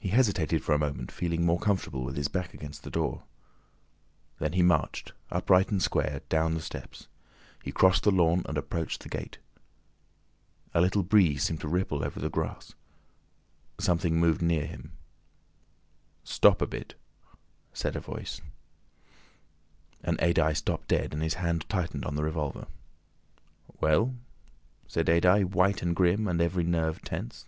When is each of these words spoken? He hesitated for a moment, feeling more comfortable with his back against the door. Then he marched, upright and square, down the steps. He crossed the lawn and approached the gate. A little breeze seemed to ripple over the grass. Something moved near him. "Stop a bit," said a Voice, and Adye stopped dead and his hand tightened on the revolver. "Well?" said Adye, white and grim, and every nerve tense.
He 0.00 0.10
hesitated 0.10 0.62
for 0.62 0.74
a 0.74 0.78
moment, 0.78 1.10
feeling 1.10 1.46
more 1.46 1.58
comfortable 1.58 2.04
with 2.04 2.16
his 2.18 2.28
back 2.28 2.52
against 2.52 2.82
the 2.82 2.90
door. 2.90 3.22
Then 4.38 4.52
he 4.52 4.62
marched, 4.62 5.14
upright 5.30 5.70
and 5.70 5.82
square, 5.82 6.20
down 6.28 6.52
the 6.52 6.60
steps. 6.60 7.08
He 7.62 7.72
crossed 7.72 8.02
the 8.04 8.10
lawn 8.10 8.42
and 8.46 8.58
approached 8.58 9.02
the 9.02 9.08
gate. 9.08 9.38
A 10.74 10.80
little 10.82 11.02
breeze 11.02 11.44
seemed 11.44 11.62
to 11.62 11.68
ripple 11.68 12.04
over 12.04 12.20
the 12.20 12.28
grass. 12.28 12.74
Something 13.80 14.20
moved 14.20 14.42
near 14.42 14.66
him. 14.66 14.92
"Stop 16.22 16.60
a 16.60 16.66
bit," 16.66 16.96
said 17.72 17.96
a 17.96 18.00
Voice, 18.00 18.42
and 20.02 20.18
Adye 20.20 20.54
stopped 20.54 20.88
dead 20.88 21.14
and 21.14 21.22
his 21.22 21.34
hand 21.34 21.64
tightened 21.70 22.04
on 22.04 22.14
the 22.14 22.22
revolver. 22.24 22.66
"Well?" 23.80 24.14
said 24.86 25.06
Adye, 25.08 25.44
white 25.44 25.80
and 25.80 25.96
grim, 25.96 26.28
and 26.28 26.42
every 26.42 26.62
nerve 26.64 27.00
tense. 27.00 27.46